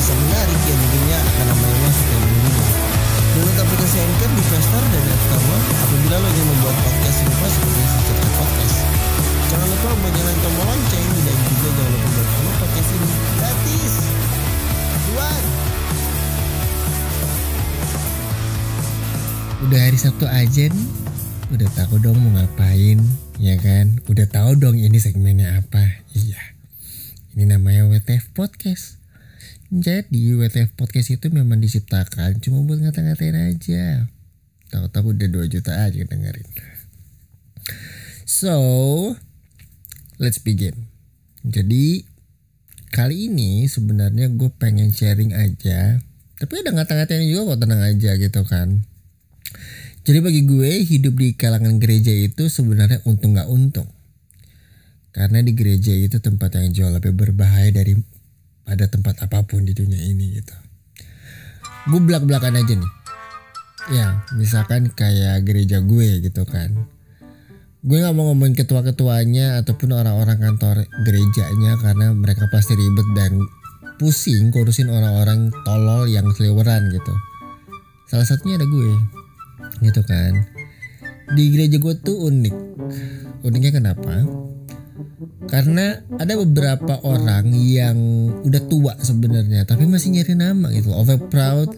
[0.00, 2.62] pembahasan menarik yang tentunya akan namanya masuk ke minggu.
[3.20, 7.46] Download aplikasi Anchor di Play Store dan App Store apabila lo ingin membuat podcast serupa
[7.52, 8.76] seperti Secret Podcast.
[9.52, 13.92] Jangan lupa buat nyalain tombol lonceng dan juga jangan lupa buat follow podcast ini gratis.
[15.04, 15.42] Tuan.
[19.68, 20.88] Udah hari Sabtu aja nih
[21.52, 22.96] Udah tahu dong mau ngapain
[23.36, 26.40] Ya kan Udah tahu dong ini segmennya apa Iya
[27.36, 28.99] Ini namanya WTF Podcast
[29.70, 34.10] Jadi WTF Podcast itu memang diciptakan Cuma buat ngata-ngatain aja.
[34.66, 36.50] Tahu-tahu udah 2 juta aja dengerin.
[38.26, 38.58] So
[40.18, 40.90] Let's begin.
[41.46, 42.02] Jadi
[42.90, 46.02] Kali ini sebenarnya gue pengen sharing aja
[46.34, 48.82] Tapi ada ngata-ngatain juga kok tenang aja gitu kan.
[50.02, 53.86] Jadi bagi gue hidup di kalangan gereja itu sebenarnya untung gak untung.
[55.14, 57.94] Karena di gereja itu tempat yang jauh lebih berbahaya dari
[58.64, 60.54] pada tempat apa pun di dunia ini gitu.
[61.88, 62.92] Gue belak-belakan aja nih.
[63.90, 66.88] Ya misalkan kayak gereja gue gitu kan.
[67.80, 73.40] Gue gak mau ngomongin ketua-ketuanya ataupun orang-orang kantor gerejanya karena mereka pasti ribet dan
[73.96, 77.14] pusing ngurusin orang-orang tolol yang seliweran gitu.
[78.12, 79.20] Salah satunya ada gue
[79.80, 80.34] gitu kan
[81.30, 82.56] di gereja gue tuh unik
[83.46, 84.26] uniknya kenapa
[85.48, 87.98] karena ada beberapa orang yang
[88.44, 91.72] udah tua sebenarnya tapi masih nyari nama gitu over proud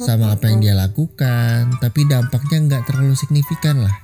[0.00, 3.94] sama apa yang dia lakukan tapi dampaknya nggak terlalu signifikan lah.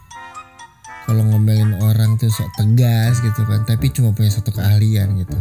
[1.08, 5.38] Kalau ngomelin orang tuh sok tegas gitu kan tapi cuma punya satu keahlian gitu.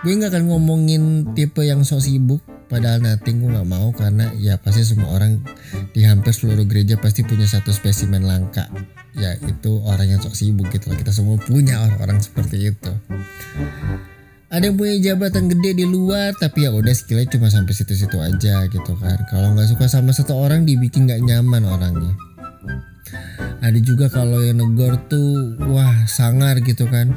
[0.00, 1.02] Gue nggak akan ngomongin
[1.36, 5.40] tipe yang sok sibuk padahal nothing gue nggak mau karena ya pasti semua orang
[5.92, 8.68] di hampir seluruh gereja pasti punya satu spesimen langka
[9.18, 12.92] ya itu orang yang sok sibuk gitu loh kita semua punya orang-orang seperti itu.
[14.48, 18.64] Ada yang punya jabatan gede di luar tapi ya udah skillnya cuma sampai situ-situ aja
[18.70, 19.18] gitu kan.
[19.28, 22.16] Kalau nggak suka sama satu orang dibikin nggak nyaman orangnya.
[23.60, 27.12] Ada juga kalau yang negor tuh wah sangar gitu kan.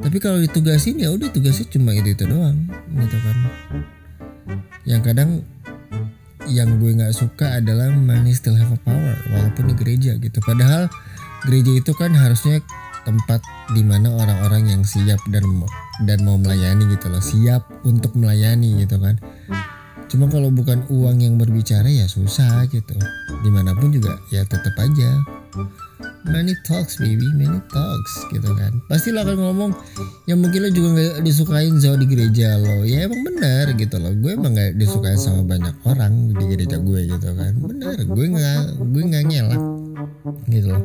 [0.00, 2.56] Tapi kalau ditugasin ya udah tugasnya cuma itu itu doang
[2.96, 3.36] gitu kan.
[4.88, 5.30] Yang kadang
[6.48, 10.40] yang gue nggak suka adalah money still have a power walaupun di gereja gitu.
[10.40, 10.88] Padahal
[11.48, 12.60] gereja itu kan harusnya
[13.04, 13.44] tempat
[13.76, 15.44] di mana orang-orang yang siap dan
[16.08, 19.20] dan mau melayani gitu loh siap untuk melayani gitu kan
[20.08, 22.96] cuma kalau bukan uang yang berbicara ya susah gitu
[23.44, 25.10] di mana pun juga ya tetap aja
[26.24, 28.72] Many talks baby, many talks gitu kan.
[28.88, 29.70] Pasti lo akan ngomong
[30.24, 32.80] yang mungkin lo juga gak disukain zo di gereja lo.
[32.82, 34.08] Ya emang benar gitu loh.
[34.18, 37.52] Gue emang gak disukain sama banyak orang di gereja gue gitu kan.
[37.60, 39.24] Bener, gue nggak gue nggak
[40.50, 40.74] gitu.
[40.74, 40.84] Loh.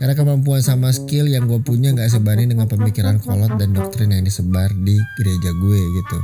[0.00, 4.24] Karena kemampuan sama skill yang gue punya nggak sebanding dengan pemikiran kolot dan doktrin yang
[4.24, 6.18] disebar di gereja gue gitu.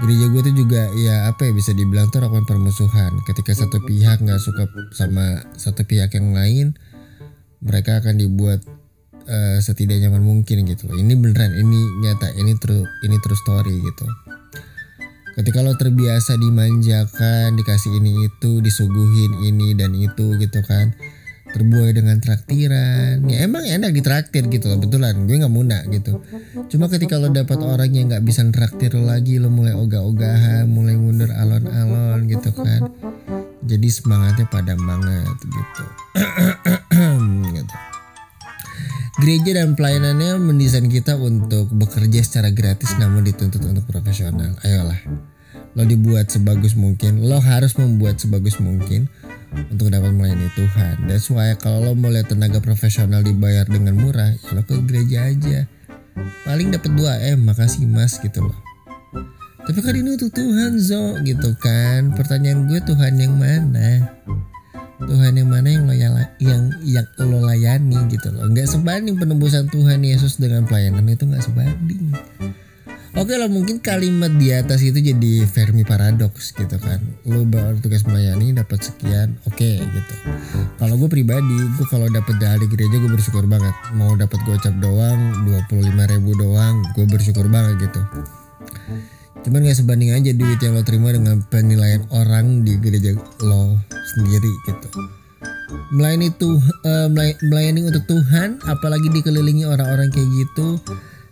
[0.00, 3.14] Gereja gue tuh juga ya apa ya bisa dibilang tuh rawan permusuhan.
[3.28, 4.66] Ketika satu pihak nggak suka
[4.96, 6.74] sama satu pihak yang lain
[7.60, 8.64] mereka akan dibuat
[9.28, 10.88] uh, setidak nyaman mungkin gitu.
[10.90, 14.06] Ini beneran ini nyata ini true ini true story gitu.
[15.38, 20.90] Ketika lo terbiasa dimanjakan dikasih ini itu disuguhin ini dan itu gitu kan
[21.50, 23.26] terbuai dengan traktiran.
[23.26, 25.26] Ya emang enak ditraktir gitu loh betulan.
[25.26, 26.22] Gue nggak munak gitu.
[26.70, 31.30] Cuma ketika lo dapat orang yang nggak bisa traktir lagi lo mulai ogah-ogahan mulai mundur
[31.34, 32.90] alon-alon gitu kan.
[33.60, 35.84] Jadi semangatnya padam banget gitu.
[37.50, 37.76] Gitu.
[39.20, 44.56] Gereja dan pelayanannya mendesain kita untuk bekerja secara gratis namun dituntut untuk profesional.
[44.64, 44.96] Ayolah,
[45.76, 49.12] lo dibuat sebagus mungkin, lo harus membuat sebagus mungkin
[49.70, 51.10] untuk dapat melayani Tuhan.
[51.10, 55.30] That's why kalau lo mau lihat tenaga profesional dibayar dengan murah, ya lo ke gereja
[55.30, 55.66] aja.
[56.46, 58.58] Paling dapat 2 M, makasih mas gitu loh.
[59.60, 62.16] Tapi kan ini untuk Tuhan Zo gitu kan.
[62.16, 64.18] Pertanyaan gue Tuhan yang mana?
[65.00, 65.94] Tuhan yang mana yang lo
[66.42, 68.50] yang yang lo layani gitu loh.
[68.50, 72.12] Nggak sebanding penembusan Tuhan Yesus dengan pelayanan itu nggak sebanding.
[73.10, 77.02] Oke lah mungkin kalimat di atas itu jadi Fermi paradoks gitu kan.
[77.26, 80.14] Lo baru tugas melayani dapat sekian, oke okay, gitu.
[80.78, 83.74] Kalau gue pribadi, gue kalau dapat dari gereja gue bersyukur banget.
[83.98, 88.00] Mau dapat gocap doang, 25 ribu doang, gue bersyukur banget gitu.
[89.42, 93.74] Cuman gak sebanding aja duit yang lo terima dengan penilaian orang di gereja lo
[94.14, 94.88] sendiri gitu.
[95.90, 97.10] Melayani tuh uh,
[97.42, 100.78] melayani untuk Tuhan, apalagi dikelilingi orang-orang kayak gitu,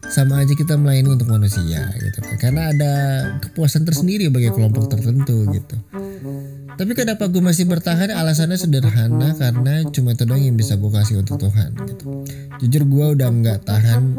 [0.08, 2.36] sama aja kita melayani untuk manusia gitu kan.
[2.40, 2.92] Karena ada
[3.44, 5.76] kepuasan tersendiri bagi kelompok tertentu gitu.
[6.78, 8.14] Tapi kenapa gue masih bertahan?
[8.14, 12.22] Alasannya sederhana karena cuma itu doang yang bisa gue kasih untuk Tuhan gitu.
[12.62, 14.14] Jujur gue udah nggak tahan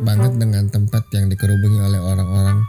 [0.00, 2.62] banget dengan tempat yang dikerubungi oleh orang-orang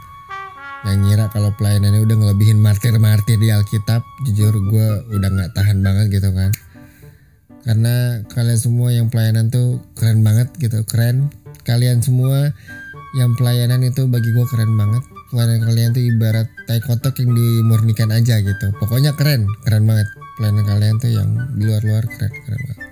[0.86, 6.22] yang ngira kalau pelayanannya udah ngelebihin martir-martir di Alkitab jujur gue udah nggak tahan banget
[6.22, 6.54] gitu kan
[7.66, 11.34] karena kalian semua yang pelayanan tuh keren banget gitu keren
[11.68, 12.56] kalian semua
[13.16, 15.04] yang pelayanan itu bagi gue keren banget.
[15.28, 18.72] Pelayanan kalian tuh ibarat tai kotok yang dimurnikan aja gitu.
[18.80, 20.08] Pokoknya keren keren banget.
[20.40, 22.88] Pelayanan kalian tuh yang di luar-luar keren keren banget.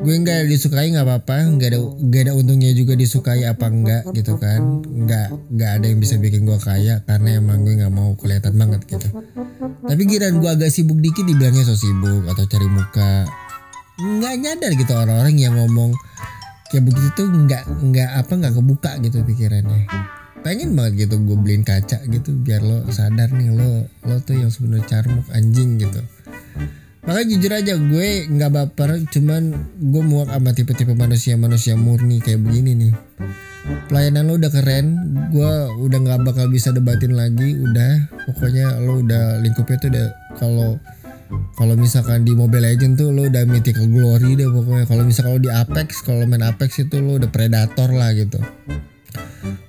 [0.00, 1.36] Gue nggak disukai nggak apa-apa.
[1.56, 4.84] Nggak ada nggak ada untungnya juga disukai apa enggak gitu kan.
[4.84, 8.84] Nggak nggak ada yang bisa bikin gue kaya karena emang gue nggak mau kelihatan banget
[8.88, 9.08] gitu.
[9.84, 13.28] Tapi giran gue agak sibuk dikit dibilangnya so sibuk atau cari muka.
[14.00, 15.92] Nggak nyadar gitu orang-orang yang ngomong
[16.70, 19.90] kayak begitu tuh nggak nggak apa nggak kebuka gitu pikirannya.
[20.40, 24.48] Pengen banget gitu gue beliin kaca gitu biar lo sadar nih lo lo tuh yang
[24.48, 26.00] sebenarnya carmuk anjing gitu.
[27.04, 29.52] Makanya jujur aja gue nggak baper cuman
[29.82, 32.92] gue muak sama tipe-tipe manusia manusia murni kayak begini nih.
[33.90, 34.86] Pelayanan lo udah keren
[35.34, 35.52] gue
[35.84, 38.08] udah nggak bakal bisa debatin lagi udah.
[38.30, 40.06] Pokoknya lo udah lingkupnya tuh udah
[40.38, 40.70] kalau
[41.54, 44.84] kalau misalkan di Mobile Legend tuh lo udah mythical glory deh pokoknya.
[44.88, 48.40] Kalau misalkan lo di Apex kalau main Apex itu lo udah predator lah gitu.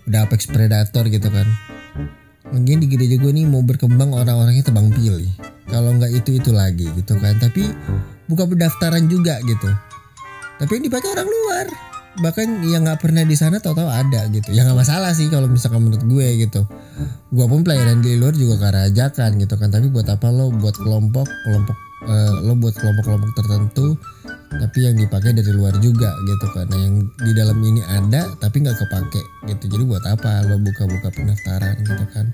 [0.09, 1.47] Udah Apex predator gitu kan.
[2.51, 5.29] Mungkin di gereja gue nih mau berkembang orang-orangnya tebang pilih.
[5.69, 7.37] Kalau nggak itu itu lagi gitu kan.
[7.37, 7.63] Tapi
[8.25, 9.69] buka pendaftaran juga gitu.
[10.59, 14.51] Tapi yang dipakai orang luar bahkan yang nggak pernah di sana tahu-tahu ada gitu.
[14.51, 16.67] Ya nggak masalah sih kalau misalkan menurut gue gitu.
[17.31, 19.71] Gue pun pelayanan di luar juga karena ajakan gitu kan.
[19.71, 21.77] Tapi buat apa lo buat kelompok kelompok
[22.11, 23.95] uh, lo buat kelompok-kelompok tertentu
[24.51, 26.67] tapi yang dipakai dari luar juga gitu kan.
[26.67, 29.71] Nah yang di dalam ini ada tapi nggak kepake gitu.
[29.71, 32.27] Jadi buat apa lo buka-buka pendaftaran gitu kan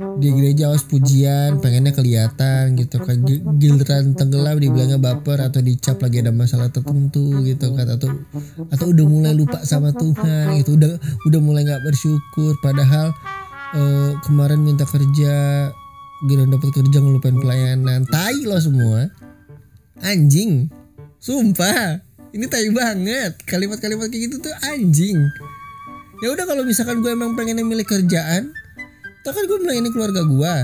[0.00, 3.20] di gereja awas pujian pengennya kelihatan gitu kan.
[3.60, 7.86] Giliran tenggelam dibilangnya baper atau dicap lagi ada masalah tertentu gitu kan.
[7.88, 8.08] Atau
[8.72, 10.80] atau udah mulai lupa sama Tuhan gitu.
[10.80, 10.96] Udah
[11.28, 12.56] udah mulai nggak bersyukur.
[12.64, 13.12] Padahal
[13.76, 15.34] uh, kemarin minta kerja
[16.28, 18.08] giliran dapat kerja ngelupain pelayanan.
[18.08, 19.08] Tai lo semua.
[20.00, 20.72] Anjing.
[21.20, 22.00] Sumpah.
[22.30, 23.36] Ini tai banget.
[23.44, 25.18] Kalimat-kalimat kayak gitu tuh anjing.
[26.20, 28.52] Ya udah kalau misalkan gue emang pengen milih kerjaan
[29.20, 30.54] Tuh kan gue melayani keluarga gue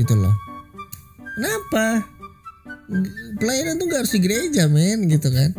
[0.00, 0.34] gitu loh.
[1.34, 2.04] Kenapa?
[3.40, 5.56] Pelayanan tuh gak harus di gereja men gitu kan.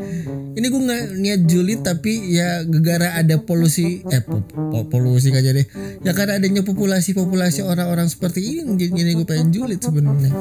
[0.53, 5.51] Ini gue gak niat julid tapi ya gegara ada polusi Eh po, po, polusi aja
[5.51, 5.65] deh.
[6.06, 10.31] Ya karena adanya populasi-populasi orang-orang seperti ini Jadi gue pengen julid sebenarnya.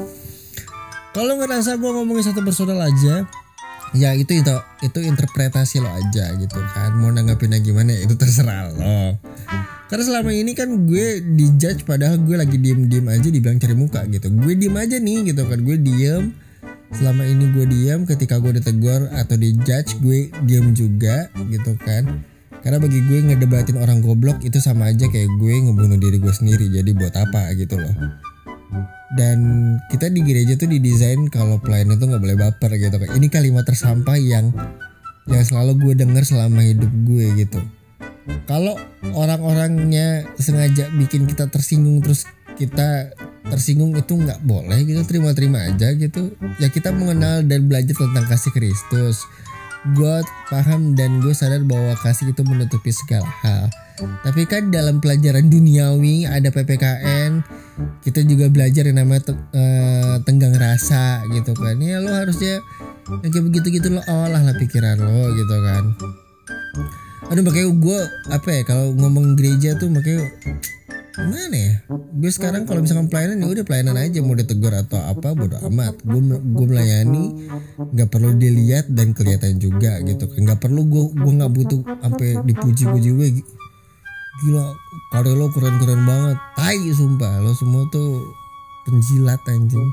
[1.11, 3.25] Kalau ngerasa gue ngomongin satu personal aja
[3.95, 4.51] ya itu itu
[4.83, 6.93] itu interpretasi lo aja gitu kan.
[7.01, 9.17] Mau nanggapinnya gimana ya itu terserah lo
[9.85, 14.01] karena selama ini kan gue dijudge padahal gue lagi diem diem aja dibilang cari muka
[14.09, 14.33] gitu.
[14.33, 16.33] Gue diem aja nih gitu kan gue diem.
[16.89, 22.25] Selama ini gue diem ketika gue ditegur atau dijudge gue diem juga gitu kan.
[22.65, 26.65] Karena bagi gue ngedebatin orang goblok itu sama aja kayak gue ngebunuh diri gue sendiri
[26.65, 27.93] jadi buat apa gitu loh.
[29.13, 29.37] Dan
[29.93, 33.09] kita di gereja tuh didesain kalau pelayan itu nggak boleh baper gitu kan.
[33.13, 34.49] Ini kalimat tersampah yang
[35.29, 37.61] yang selalu gue denger selama hidup gue gitu
[38.49, 38.73] kalau
[39.13, 42.25] orang-orangnya sengaja bikin kita tersinggung terus
[42.57, 43.13] kita
[43.45, 45.01] tersinggung itu nggak boleh gitu.
[45.05, 46.33] Terima-terima aja gitu.
[46.57, 49.21] Ya kita mengenal dan belajar tentang kasih Kristus.
[49.93, 53.69] Gue paham dan gue sadar bahwa kasih itu menutupi segala hal.
[53.95, 57.45] Tapi kan dalam pelajaran duniawi ada PPKN
[58.01, 61.77] kita juga belajar yang namanya uh, tenggang rasa gitu kan.
[61.77, 62.65] Ya lo harusnya
[63.21, 65.83] yang kayak begitu gitu lo olah lah pikiran lo gitu kan
[67.25, 70.29] aduh makanya gue apa ya kalau ngomong gereja tuh makanya
[71.15, 71.73] mana ya?
[71.87, 75.95] Gue sekarang kalau misalkan pelayanan ya udah pelayanan aja mau ditegur atau apa bodo amat.
[76.03, 77.47] Gue gue melayani
[77.79, 80.39] nggak perlu dilihat dan kelihatan juga gitu kan.
[80.43, 83.27] Nggak perlu gue gue nggak butuh sampai dipuji-puji gue
[84.43, 84.65] gila
[85.15, 86.37] karya lo keren-keren banget.
[86.59, 88.27] Tai sumpah lo semua tuh
[88.85, 89.89] penjilat anjing.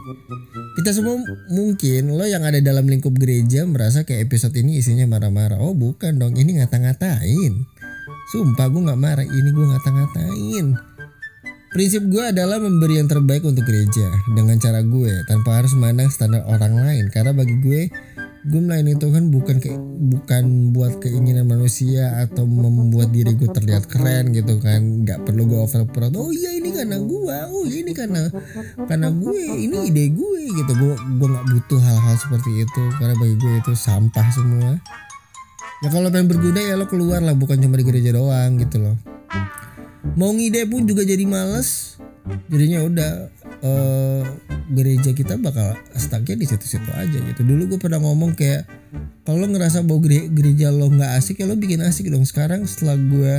[0.79, 1.17] Kita semua
[1.49, 5.59] mungkin lo yang ada dalam lingkup gereja merasa kayak episode ini isinya marah-marah.
[5.59, 6.37] Oh bukan dong.
[6.37, 7.65] Ini ngata-ngatain.
[8.31, 9.27] Sumpah gue nggak marah.
[9.27, 10.67] Ini gue ngata-ngatain.
[11.73, 16.45] Prinsip gue adalah memberi yang terbaik untuk gereja dengan cara gue tanpa harus memandang standar
[16.45, 17.09] orang lain.
[17.09, 17.89] Karena bagi gue
[18.43, 19.79] gue melayani Tuhan bukan kayak
[20.11, 25.07] bukan buat keinginan manusia atau membuat diri gue terlihat keren gitu kan.
[25.07, 28.27] Nggak perlu gue over proud oh iya ini karena gue oh iya ini karena
[28.91, 30.73] karena gue ini ide gue gitu.
[30.75, 32.83] Gue gue nggak butuh hal-hal seperti itu.
[32.99, 34.71] Karena bagi gue itu sampah semua.
[35.87, 37.39] Ya kalau pengen berguna ya lo keluar lah.
[37.39, 38.99] Bukan cuma di gereja doang gitu loh.
[40.19, 41.95] Mau ngide pun juga jadi males.
[42.51, 43.13] Jadinya udah
[43.63, 44.23] uh,
[44.71, 47.41] gereja kita bakal stucknya di situ-situ aja gitu.
[47.47, 48.67] Dulu gue pernah ngomong kayak
[49.23, 52.27] kalau ngerasa bahwa gereja lo nggak asik ya lo bikin asik dong.
[52.27, 53.35] Sekarang setelah gue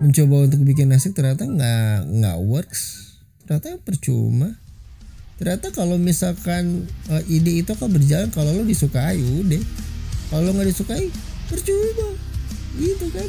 [0.00, 3.12] mencoba untuk bikin asik ternyata nggak nggak works.
[3.44, 4.54] Ternyata percuma.
[5.40, 9.62] Ternyata kalau misalkan uh, ide itu akan berjalan kalau lo disukai udah.
[10.30, 11.10] Kalau nggak disukai
[11.50, 12.08] percuma.
[12.78, 13.28] Gitu kan.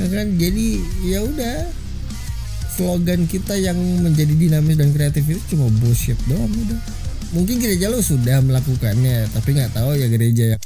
[0.00, 0.26] Ya kan?
[0.40, 1.81] Jadi ya udah
[2.72, 6.80] slogan kita yang menjadi dinamis dan kreatif itu cuma bullshit doang udah.
[7.32, 10.56] Mungkin gereja lo sudah melakukannya tapi nggak tahu ya gereja